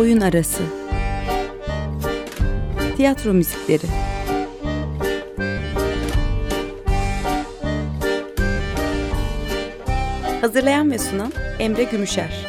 [0.00, 0.62] Oyun Arası
[2.96, 3.86] Tiyatro Müzikleri
[10.40, 12.46] Hazırlayan ve sunan Emre Gümüşer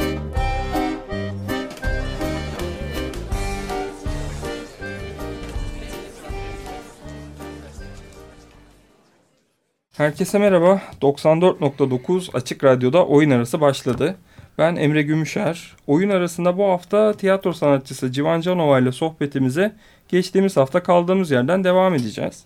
[9.98, 10.82] Herkese merhaba.
[11.02, 14.16] 94.9 Açık Radyo'da oyun arası başladı.
[14.58, 15.76] Ben Emre Gümüşer.
[15.88, 19.72] Oyun arasında bu hafta tiyatro sanatçısı Civan Canova ile sohbetimize
[20.10, 22.44] geçtiğimiz hafta kaldığımız yerden devam edeceğiz.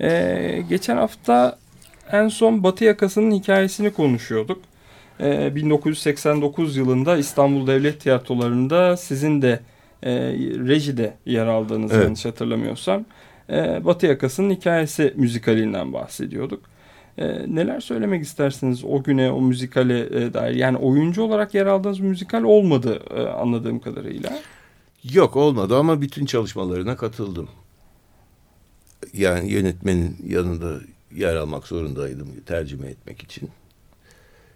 [0.00, 1.58] Ee, geçen hafta
[2.12, 4.62] en son Batı Yakası'nın hikayesini konuşuyorduk.
[5.20, 9.60] Ee, 1989 yılında İstanbul Devlet Tiyatroları'nda sizin de
[10.02, 10.12] e,
[10.68, 12.04] rejide yer aldığınız Evet.
[12.04, 13.04] yanlış hatırlamıyorsam.
[13.50, 16.62] e, Batı Yakası'nın hikayesi müzikalinden bahsediyorduk.
[17.18, 20.54] E, neler söylemek istersiniz o güne, o müzikale e, dair?
[20.54, 24.38] Yani oyuncu olarak yer aldığınız müzikal olmadı e, anladığım kadarıyla.
[25.12, 27.48] Yok olmadı ama bütün çalışmalarına katıldım.
[29.12, 30.80] Yani yönetmenin yanında
[31.14, 33.50] yer almak zorundaydım tercüme etmek için.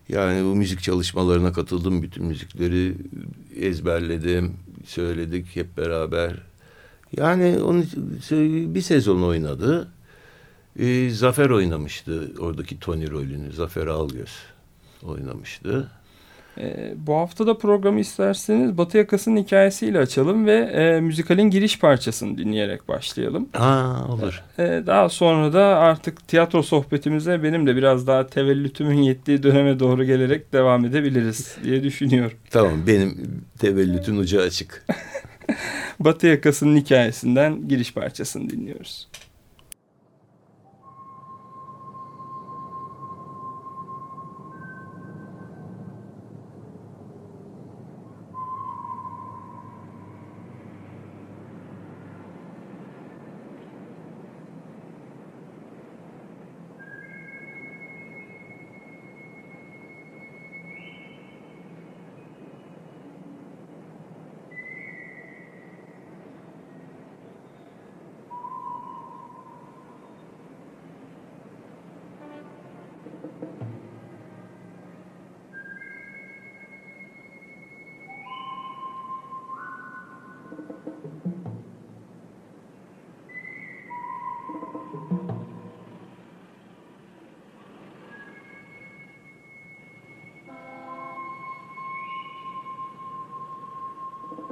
[0.09, 2.03] Yani bu müzik çalışmalarına katıldım.
[2.03, 2.95] Bütün müzikleri
[3.57, 6.43] ezberledim, söyledik hep beraber.
[7.17, 7.87] Yani onun
[8.75, 9.89] bir sezon oynadı.
[10.79, 13.53] Ee, Zafer oynamıştı oradaki Tony rolünü.
[13.53, 14.33] Zafer Algöz
[15.03, 15.91] oynamıştı.
[16.61, 22.39] E, bu hafta da programı isterseniz Batı Yakası'nın hikayesiyle açalım ve e, müzikalin giriş parçasını
[22.39, 23.49] dinleyerek başlayalım.
[23.53, 24.43] Ha olur.
[24.59, 30.05] E, daha sonra da artık tiyatro sohbetimize benim de biraz daha tevellütümün yettiği döneme doğru
[30.05, 32.39] gelerek devam edebiliriz diye düşünüyorum.
[32.51, 34.87] Tamam benim tevellütün ucu açık.
[36.01, 39.09] Batı Yakası'nın hikayesinden giriş parçasını dinliyoruz.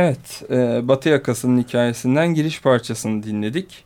[0.00, 3.84] Evet, e, Batı Yakası'nın hikayesinden giriş parçasını dinledik.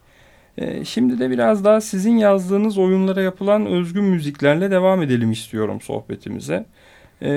[0.58, 6.66] E, şimdi de biraz daha sizin yazdığınız oyunlara yapılan özgün müziklerle devam edelim istiyorum sohbetimize.
[7.22, 7.30] E,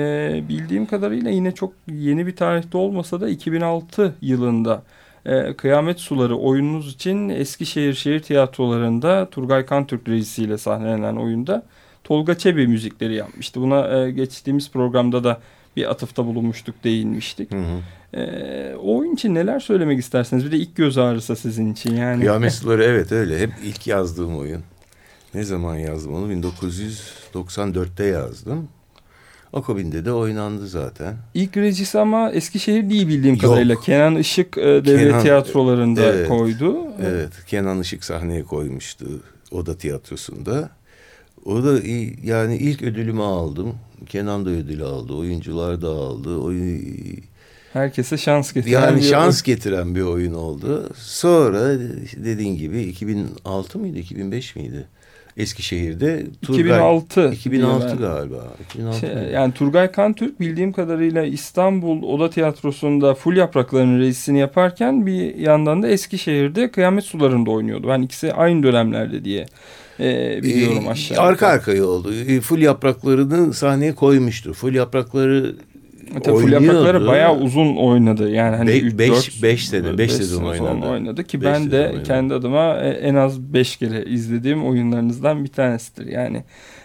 [0.48, 4.82] bildiğim kadarıyla yine çok yeni bir tarihte olmasa da 2006 yılında
[5.26, 11.62] e, Kıyamet Suları oyununuz için Eskişehir Şehir Tiyatroları'nda Turgay Kantürk rejisiyle sahnelenen oyunda
[12.04, 13.60] Tolga Çebi müzikleri yapmıştı.
[13.60, 15.40] Buna e, geçtiğimiz programda da
[15.76, 17.52] bir atıfta bulunmuştuk, değinmiştik.
[17.52, 17.80] Hı hı.
[18.16, 20.44] Ee, o oyun için neler söylemek istersiniz?
[20.44, 22.20] Bir de ilk göz ağrısı sizin için yani.
[22.20, 23.38] Kıyamet Suları evet öyle.
[23.38, 24.62] Hep ilk yazdığım oyun.
[25.34, 26.32] Ne zaman yazdım onu?
[26.32, 28.68] 1994'te yazdım.
[29.52, 31.16] Akabinde de oynandı zaten.
[31.34, 33.40] İlk rejisi ama Eskişehir değil bildiğim Yok.
[33.44, 33.80] kadarıyla.
[33.80, 36.28] Kenan Işık e, devlet Kenan- tiyatrolarında Evet.
[36.28, 36.76] koydu.
[37.02, 37.32] Evet.
[37.46, 39.06] Kenan Işık sahneye koymuştu.
[39.50, 40.70] Oda tiyatrosunda.
[41.44, 41.78] O da
[42.24, 43.74] yani ilk ödülümü aldım.
[44.06, 45.12] Kenan da ödül aldı.
[45.12, 46.36] Oyuncular da aldı.
[46.36, 46.80] Oyun,
[47.76, 50.90] Herkese şans getiren yani bir şans getiren bir oyun oldu.
[50.96, 51.78] Sonra
[52.16, 54.86] dediğin gibi 2006 mıydı 2005 miydi?
[55.36, 58.44] Eskişehir'de Turgay 2006 2006 diye ben- galiba.
[58.70, 65.34] 2006 Şey, yani Turgay Kantürk bildiğim kadarıyla İstanbul Oda Tiyatrosu'nda Full Yaprakların reisini yaparken bir
[65.34, 67.88] yandan da Eskişehir'de Kıyamet Suları'nda oynuyordu.
[67.88, 69.46] Ben ikisi aynı dönemlerde diye
[70.00, 71.18] e, biliyorum Ee, aşağı.
[71.18, 72.14] Arka arkaya oldu.
[72.14, 74.52] Ee, Full yapraklarını sahneye koymuştu.
[74.52, 75.54] Full yaprakları
[76.16, 78.30] E, Tabii Full Yaprakları bayağı uzun oynadı.
[78.30, 80.88] Yani hani Be- üç, beş- dört- beş sene- beş beş sezon sene sonra oynadı.
[80.90, 82.02] oynadı ki Beş ben de oynadı.
[82.02, 86.06] kendi adıma e, en az beş kere izlediğim oyunlarınızdan bir tanesidir.
[86.06, 86.44] Yani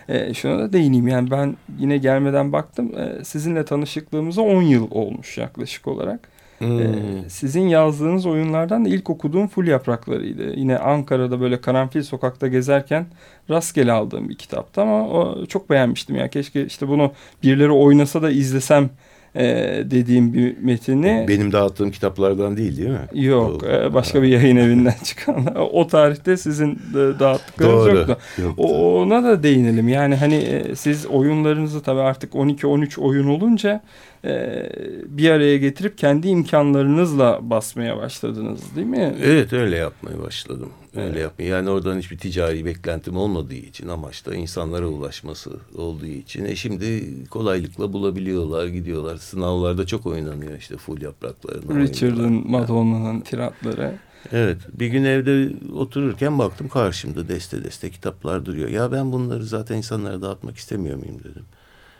[0.09, 1.07] e, şuna da değineyim.
[1.07, 2.91] Yani ben yine gelmeden baktım.
[2.97, 6.19] E, sizinle tanışıklığımıza 10 yıl olmuş yaklaşık olarak.
[6.59, 6.79] Hmm.
[6.81, 6.85] E,
[7.27, 10.53] sizin yazdığınız oyunlardan da ilk okuduğum Full Yapraklarıydı.
[10.59, 13.05] Yine Ankara'da böyle karanfil sokakta gezerken
[13.49, 16.15] rastgele aldığım bir kitaptı ama o, çok beğenmiştim.
[16.15, 17.11] Ya keşke işte bunu
[17.43, 18.89] birileri oynasa da izlesem
[19.35, 19.43] e,
[19.85, 21.25] dediğim bir metini.
[21.27, 23.23] Benim dağıttığım kitaplardan değil değil mi?
[23.25, 25.55] Yok, O- e, başka bir yayın evinden çıkan.
[25.55, 27.95] O tarihte sizin dağıttıklarınız Doğru.
[27.97, 28.17] yoktu.
[28.41, 28.63] Yoktu.
[28.63, 29.89] O, ona da değinelim.
[29.89, 33.81] Yani hani e, siz oyunlarınızı tabii artık 12-13 oyun olunca
[34.25, 34.63] e,
[35.07, 39.13] bir araya getirip kendi imkanlarınızla basmaya başladınız değil mi?
[39.23, 40.69] Evet öyle yapmaya başladım.
[40.95, 41.45] Öyle yapmaya.
[41.45, 46.45] Yani oradan hiçbir ticari beklentim olmadığı için amaçta insanlara ulaşması olduğu için.
[46.45, 49.17] E şimdi kolaylıkla bulabiliyorlar, gidiyorlar.
[49.17, 51.79] Sınavlarda çok oynanıyor işte full yapraklarını.
[51.79, 52.51] Richard'ın.
[52.51, 53.99] Madonna'nın tiratları.
[54.31, 54.57] Evet.
[54.73, 58.69] Bir gün evde otururken baktım karşımda deste deste kitaplar duruyor.
[58.69, 61.45] Ya ben bunları zaten insanlara dağıtmak istemiyor muyum dedim.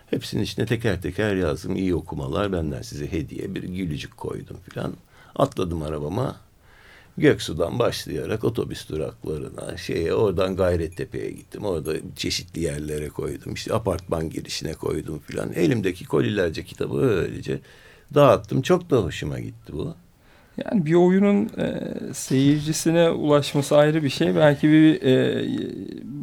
[0.09, 1.75] Hepsinin içine teker teker yazdım.
[1.75, 4.93] İyi okumalar benden size hediye bir gülücük koydum filan.
[5.35, 6.35] Atladım arabama.
[7.17, 11.65] Göksu'dan başlayarak otobüs duraklarına, şeye oradan Gayrettepe'ye gittim.
[11.65, 13.53] Orada çeşitli yerlere koydum.
[13.53, 15.53] İşte apartman girişine koydum filan.
[15.53, 17.59] Elimdeki kolilerce kitabı öylece
[18.13, 18.61] dağıttım.
[18.61, 19.95] Çok da hoşuma gitti bu.
[20.65, 24.35] Yani bir oyunun e, seyircisine ulaşması ayrı bir şey.
[24.35, 25.45] Belki bir e,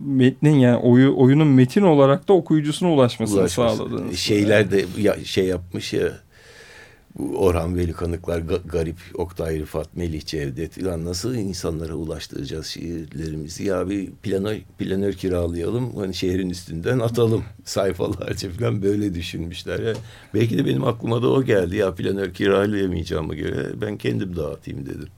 [0.06, 3.76] metnin yani oyu, oyunun metin olarak da okuyucusuna ulaşmasını Ulaşması.
[3.76, 4.18] sağladınız.
[4.18, 6.12] Şeyler de ya, şey yapmış ya
[7.18, 10.84] Orhan Veli Kanıklar, Ga- Garip, Oktay Rıfat, Melih Cevdet.
[10.84, 13.64] Lan nasıl insanlara ulaştıracağız şiirlerimizi?
[13.64, 19.78] Ya bir planör, planör kiralayalım, hani şehrin üstünden atalım sayfalarca falan böyle düşünmüşler.
[19.78, 19.94] Ya,
[20.34, 21.76] belki de benim aklıma da o geldi.
[21.76, 25.08] Ya planör kiralayamayacağıma göre ben kendim dağıtayım dedim.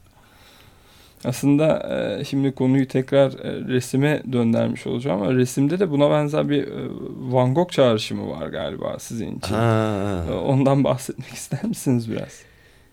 [1.24, 1.88] Aslında
[2.20, 6.88] e, şimdi konuyu tekrar e, resime döndürmüş olacağım ama resimde de buna benzer bir e,
[7.32, 9.54] Van Gogh çağrışımı var galiba sizin için.
[9.54, 10.24] Ha.
[10.28, 12.42] E, Ondan bahsetmek ister misiniz biraz?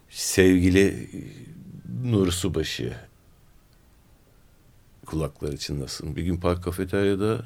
[0.10, 1.10] Sevgili
[2.04, 2.94] Nur Subaşı
[5.06, 6.16] kulakları çınlasın.
[6.16, 7.46] Bir gün park kafeteryada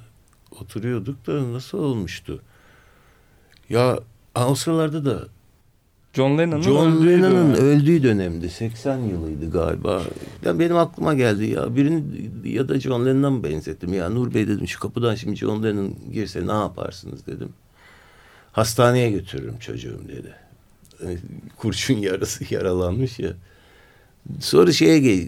[0.59, 2.41] oturuyorduk da nasıl olmuştu?
[3.69, 3.99] Ya
[4.35, 5.27] o sıralarda da
[6.13, 7.65] John Lennon'ın John öldüğü Lennon'ın dönem.
[7.65, 10.01] öldüğü dönemde 80 yılıydı galiba.
[10.45, 12.03] Ya benim aklıma geldi ya birini
[12.43, 15.95] ya da John Lennon'a mı benzettim ya Nur Bey dedim şu kapıdan şimdi John Lennon
[16.13, 17.49] girse ne yaparsınız dedim.
[18.51, 20.33] Hastaneye götürürüm çocuğum dedi.
[21.01, 21.17] Hani
[21.57, 23.33] Kurşun yarası yaralanmış ya.
[24.39, 25.27] Sonra şeye gel,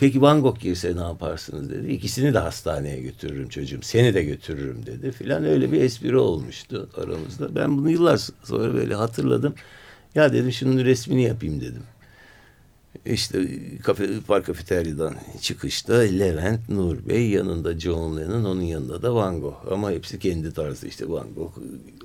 [0.00, 1.92] peki Van Gogh girse ne yaparsınız dedi.
[1.92, 3.78] İkisini de hastaneye götürürüm çocuğum.
[3.82, 7.54] Seni de götürürüm dedi filan öyle bir espri olmuştu aramızda.
[7.54, 9.54] Ben bunu yıllar sonra böyle hatırladım.
[10.14, 11.82] Ya dedim şunun resmini yapayım dedim.
[13.06, 13.46] İşte
[13.82, 19.54] kafe, park kafeteryadan çıkışta Levent Nur Bey yanında John Lennon onun yanında da Van Gogh.
[19.70, 21.52] Ama hepsi kendi tarzı işte Van Gogh.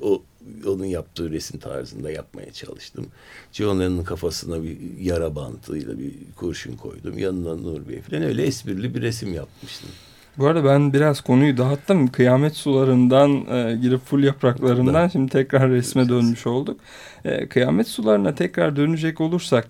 [0.01, 0.23] O,
[0.65, 3.07] onun yaptığı resim tarzında yapmaya çalıştım.
[3.51, 7.17] John Lennon'ın kafasına bir yara bantıyla bir kurşun koydum.
[7.17, 9.89] Yanına Nur Bey falan öyle esprili bir resim yapmıştım.
[10.37, 12.07] Bu arada ben biraz konuyu dağıttım.
[12.07, 16.79] Kıyamet sularından e, girip full yapraklarından şimdi tekrar resme dönmüş olduk.
[17.25, 19.67] E, kıyamet sularına tekrar dönecek olursak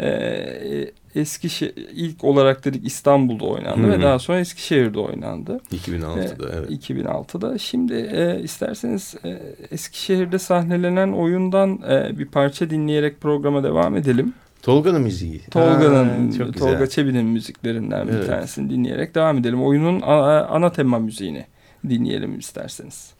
[0.00, 5.60] e, Eskişehir ilk olarak dedik İstanbul'da oynandı Hı ve daha sonra Eskişehir'de oynandı.
[5.72, 6.70] 2006'da evet.
[6.70, 7.58] 2006'da.
[7.58, 9.38] Şimdi e, isterseniz e,
[9.70, 14.34] Eskişehir'de sahnelenen oyundan e, bir parça dinleyerek programa devam edelim.
[14.62, 15.40] Tolga'nın müziği.
[15.50, 16.52] Tolga'nın, Ha.
[16.58, 18.26] Tolga Çebi'nin müziklerinden bir Evet.
[18.26, 19.62] tanesini dinleyerek devam edelim.
[19.62, 21.46] Oyunun ana, ana tema müziğini
[21.88, 23.12] dinleyelim isterseniz.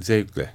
[0.00, 0.50] Zevkle.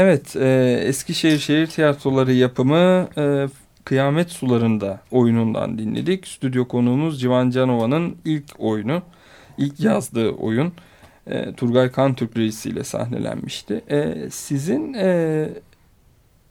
[0.00, 3.46] Evet, e, Eskişehir Şehir Tiyatroları yapımı e,
[3.84, 6.26] Kıyamet Sularında oyunundan dinledik.
[6.26, 9.02] Stüdyo konuğumuz Civan Canova'nın ilk oyunu,
[9.58, 10.72] ilk yazdığı oyun.
[11.26, 13.84] E, Turgay Kantürk reisiyle sahnelenmişti.
[13.90, 15.48] E, sizin e,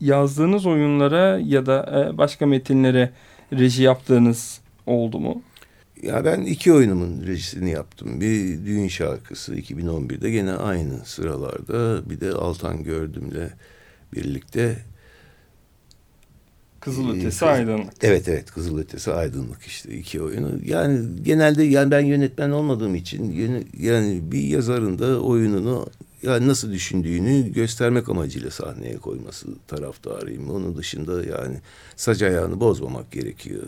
[0.01, 3.11] yazdığınız oyunlara ya da e, başka metinlere
[3.53, 5.41] reji yaptığınız oldu mu?
[6.03, 8.21] Ya ben iki oyunumun rejisini yaptım.
[8.21, 12.09] Bir düğün şarkısı 2011'de gene aynı sıralarda.
[12.09, 13.49] Bir de Altan Gördüm'le
[14.13, 14.77] birlikte.
[16.79, 17.93] Kızılötesi Ee, Aydınlık.
[18.01, 20.51] Evet evet Kızılötesi Aydınlık işte iki oyunu.
[20.65, 23.31] Yani genelde yani ben yönetmen olmadığım için
[23.79, 25.87] yani bir yazarın da oyununu
[26.23, 30.49] yani nasıl düşündüğünü göstermek amacıyla sahneye koyması taraftarıyım.
[30.49, 31.61] Onun dışında yani
[31.95, 33.63] sac ayağını bozmamak gerekiyor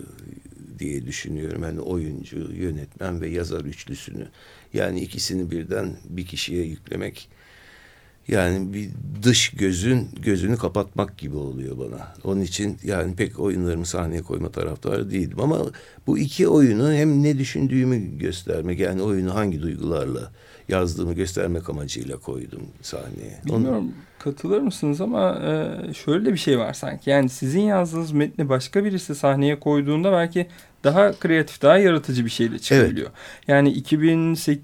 [0.79, 1.63] diye düşünüyorum.
[1.63, 4.27] Yani oyuncu, yönetmen ve yazar üçlüsünü
[4.73, 7.29] yani ikisini birden bir kişiye yüklemek
[8.29, 8.89] yani bir
[9.23, 12.13] dış gözün gözünü kapatmak gibi oluyor bana.
[12.23, 15.39] Onun için yani pek oyunlarımı sahneye koyma taraftarı değildim.
[15.41, 15.59] Ama
[16.07, 20.31] bu iki oyunu hem ne düşündüğümü göstermek yani oyunu hangi duygularla
[20.69, 23.41] yazdığımı göstermek amacıyla koydum sahneye.
[23.49, 27.09] Onu- Bilmiyorum katılır mısınız ama e, şöyle de bir şey var sanki.
[27.09, 30.47] Yani sizin yazdığınız metni başka birisi sahneye koyduğunda belki
[30.83, 33.09] daha kreatif, daha yaratıcı bir şeyle çıkabiliyor.
[33.47, 34.59] Yani 2008 e,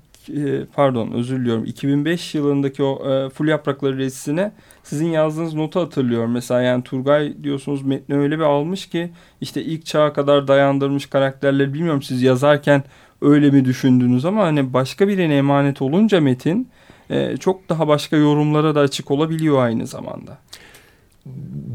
[0.76, 4.52] pardon özür diliyorum 2005 yılındaki o e, Full Yaprakları resisine
[4.84, 6.32] sizin yazdığınız notu hatırlıyorum.
[6.32, 9.12] Mesela yani Turgay diyorsunuz metni öyle bir almış ki
[9.42, 12.84] işte ilk çağa kadar dayandırmış karakterleri bilmiyorum siz yazarken
[13.22, 16.68] öyle mi düşündünüz ama hani başka birine emanet olunca metin
[17.10, 20.38] e, çok daha başka yorumlara da açık olabiliyor aynı zamanda.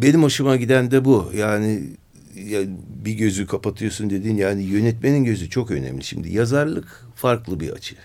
[0.03, 1.33] Benim hoşuma giden de bu.
[1.37, 1.83] Yani
[2.37, 2.61] ya
[3.05, 6.05] bir gözü kapatıyorsun dediğin yani yönetmenin gözü çok önemli.
[6.05, 7.97] Şimdi yazarlık farklı bir açı.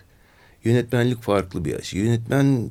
[0.66, 1.98] Yönetmenlik farklı bir açı.
[1.98, 2.70] Yönetmen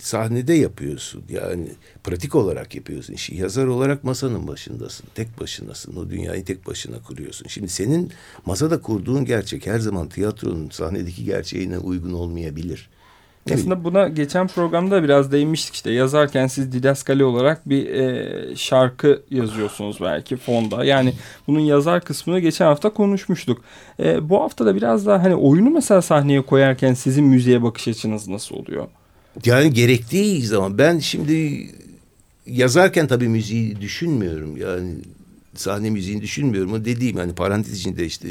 [0.00, 1.24] sahnede yapıyorsun.
[1.28, 1.68] Yani
[2.04, 3.36] pratik olarak yapıyorsun işi.
[3.36, 5.06] Yazar olarak masanın başındasın.
[5.14, 5.96] Tek başınasın.
[5.96, 7.48] O dünyayı tek başına kuruyorsun.
[7.48, 8.12] Şimdi senin
[8.46, 12.88] masada kurduğun gerçek her zaman tiyatronun sahnedeki gerçeğine uygun olmayabilir.
[13.54, 19.98] Aslında buna geçen programda biraz değinmiştik işte yazarken siz Didaskali olarak bir e, şarkı yazıyorsunuz
[20.00, 20.84] belki fonda.
[20.84, 21.12] Yani
[21.46, 23.64] bunun yazar kısmını geçen hafta konuşmuştuk.
[24.00, 28.28] E, bu hafta da biraz daha hani oyunu mesela sahneye koyarken sizin müziğe bakış açınız
[28.28, 28.86] nasıl oluyor?
[29.44, 31.66] Yani gerektiği zaman ben şimdi
[32.46, 34.56] yazarken tabii müziği düşünmüyorum.
[34.56, 34.90] Yani
[35.54, 36.72] sahne müziğini düşünmüyorum.
[36.72, 38.28] O dediğim hani parantez içinde işte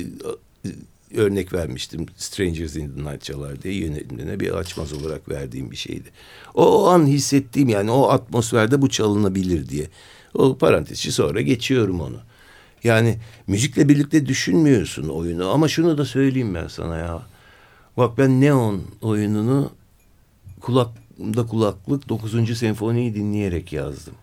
[1.15, 2.05] örnek vermiştim.
[2.17, 6.09] Strangers in the Night çalar diye yönetimine bir açmaz olarak verdiğim bir şeydi.
[6.53, 9.87] O, o an hissettiğim yani o atmosferde bu çalınabilir diye.
[10.33, 12.17] O parantez içi sonra geçiyorum onu.
[12.83, 13.17] Yani
[13.47, 17.21] müzikle birlikte düşünmüyorsun oyunu ama şunu da söyleyeyim ben sana ya.
[17.97, 19.71] Bak ben Neon oyununu
[20.61, 22.57] kulakımda kulaklık 9.
[22.57, 24.13] senfoniyi dinleyerek yazdım.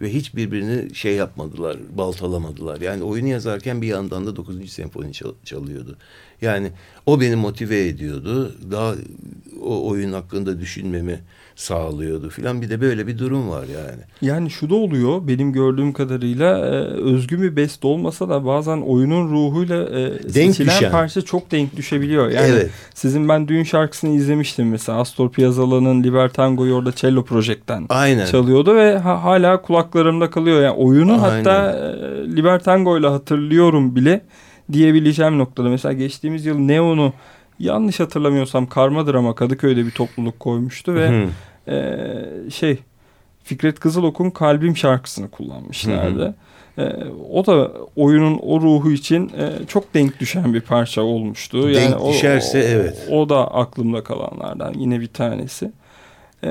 [0.00, 2.80] Ve hiç birbirini şey yapmadılar, baltalamadılar.
[2.80, 4.68] Yani oyunu yazarken bir yandan da 9.
[4.72, 5.96] senfoni çal- çalıyordu.
[6.42, 6.72] Yani
[7.06, 8.54] o beni motive ediyordu.
[8.70, 8.94] Daha
[9.62, 11.20] o oyun hakkında düşünmemi
[11.56, 12.62] sağlıyordu filan.
[12.62, 14.02] Bir de böyle bir durum var yani.
[14.22, 16.70] Yani şu da oluyor benim gördüğüm kadarıyla e,
[17.02, 20.92] özgün bir best olmasa da bazen oyunun ruhuyla e, Denk seçilen düşen.
[20.92, 22.30] parça çok denk düşebiliyor.
[22.30, 22.70] Yani Evet.
[22.94, 28.26] sizin ben düğün şarkısını izlemiştim mesela Astor Piazzolla'nın Libertango'yu orada Cello Project'ten Aynen.
[28.26, 30.62] çalıyordu ve ha- hala kulaklarımda kalıyor.
[30.62, 31.22] Yani oyunu Aynen.
[31.44, 34.20] hatta e, Libertango ile hatırlıyorum bile
[34.72, 35.68] diyebileceğim noktada.
[35.68, 37.12] Mesela geçtiğimiz yıl Neon'u
[37.58, 41.28] yanlış hatırlamıyorsam Karma Drama Kadıköy'de bir topluluk koymuştu ve Hı.
[41.72, 42.78] e, şey
[43.44, 46.34] Fikret Kızılok'un Kalbim şarkısını kullanmışlardı.
[46.78, 46.82] E,
[47.30, 51.58] o da oyunun o ruhu için e, çok denk düşen bir parça olmuştu.
[51.58, 53.08] Yani Denk o- düşerse o, evet.
[53.10, 55.72] O da aklımda kalanlardan yine bir tanesi.
[56.42, 56.48] E,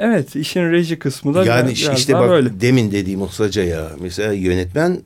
[0.00, 2.60] evet işin reji kısmı da Yani biraz, işte daha bak böyle.
[2.60, 3.90] demin dediğim o saca ya.
[4.00, 5.00] Mesela yönetmen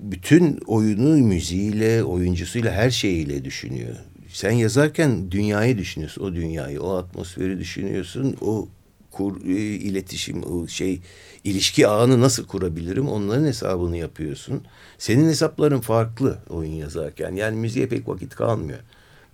[0.00, 3.94] bütün oyunu müziğiyle, oyuncusuyla her şeyiyle düşünüyor.
[4.32, 6.22] Sen yazarken dünyayı düşünüyorsun.
[6.22, 8.36] O dünyayı, o atmosferi düşünüyorsun.
[8.40, 8.68] O
[9.10, 11.00] kur, e, iletişim, o şey
[11.44, 14.62] ilişki ağını nasıl kurabilirim onların hesabını yapıyorsun.
[14.98, 17.32] Senin hesapların farklı oyun yazarken.
[17.32, 18.78] Yani müziğe pek vakit kalmıyor.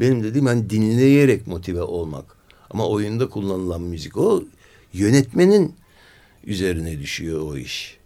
[0.00, 2.24] Benim dediğim hani dinleyerek motive olmak.
[2.70, 4.44] Ama oyunda kullanılan müzik o
[4.92, 5.74] yönetmenin
[6.44, 7.98] üzerine düşüyor o iş.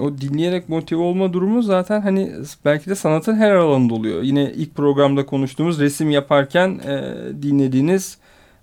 [0.00, 2.32] O dinleyerek motive olma durumu zaten hani
[2.64, 4.22] belki de sanatın her alanında oluyor.
[4.22, 8.18] Yine ilk programda konuştuğumuz resim yaparken e, dinlediğiniz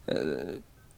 [0.10, 0.14] e,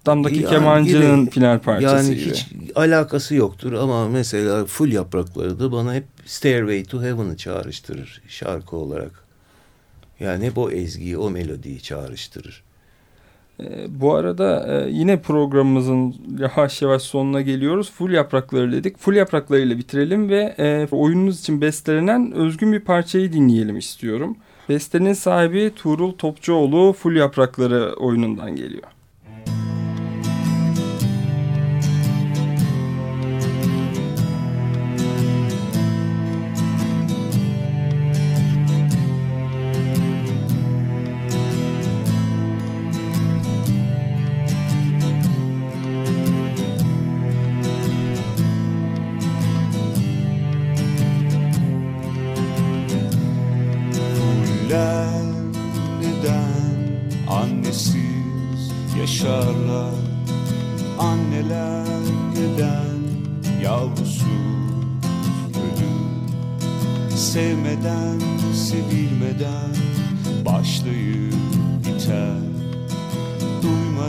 [0.05, 1.31] Damdaki Yani kemancının gibi.
[1.31, 2.31] final parçası yani gibi.
[2.31, 8.75] hiç alakası yoktur ama mesela full yaprakları da bana hep Stairway to Heaven'ı çağrıştırır şarkı
[8.75, 9.11] olarak.
[10.19, 12.63] Yani hep o ezgiyi, o melodiyi çağrıştırır.
[13.59, 13.65] E,
[14.01, 17.91] bu arada e, yine programımızın yavaş yavaş sonuna geliyoruz.
[17.91, 18.97] Full yaprakları dedik.
[18.97, 24.37] Full yapraklarıyla bitirelim ve e, oyununuz için bestelenen özgün bir parçayı dinleyelim istiyorum.
[24.69, 28.92] Bestenin sahibi Tuğrul Topçuoğlu Full Yaprakları oyunundan geliyor.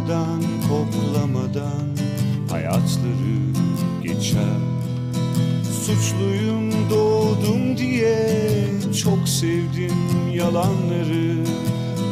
[0.09, 1.87] Duymadan koklamadan
[2.51, 3.37] hayatları
[4.03, 4.59] geçer.
[5.85, 8.29] Suçluyum doğdum diye
[9.03, 11.37] çok sevdim yalanları.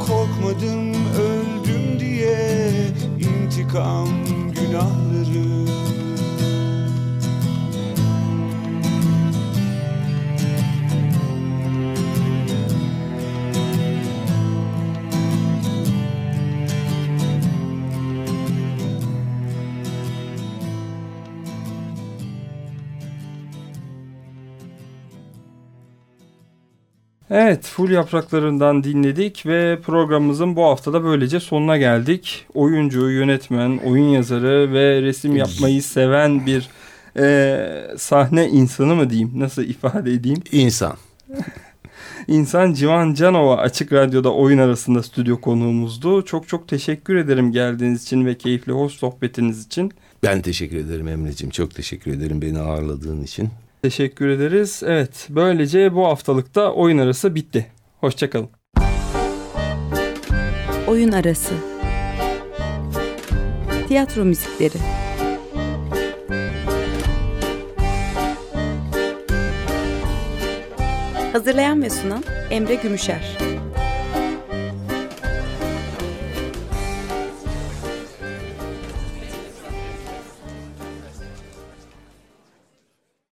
[0.06, 2.70] Korkmadım öldüm diye
[3.18, 4.08] intikam
[4.52, 5.51] günahları
[27.34, 32.46] Evet, full yapraklarından dinledik ve programımızın bu haftada böylece sonuna geldik.
[32.54, 36.68] Oyuncu, yönetmen, oyun yazarı ve resim yapmayı seven bir
[37.18, 40.42] e, sahne insanı mı diyeyim, nasıl ifade edeyim?
[40.52, 40.96] İnsan.
[42.28, 46.24] İnsan Civan Canova Açık Radyo'da oyun arasında stüdyo konuğumuzdu.
[46.24, 49.92] Çok çok teşekkür ederim geldiğiniz için ve keyifli hoş sohbetiniz için.
[50.22, 51.50] Ben teşekkür ederim Emre'ciğim.
[51.50, 53.50] Çok teşekkür ederim beni ağırladığın için.
[53.82, 54.82] Teşekkür ederiz.
[54.86, 57.66] Evet, böylece bu haftalıkta oyun arası bitti.
[58.00, 58.48] Hoşçakalın.
[60.86, 61.54] Oyun arası.
[63.88, 64.78] Tiyatro müzikleri.
[71.32, 73.38] Hazırlayan ve sunan Emre Gümüşer.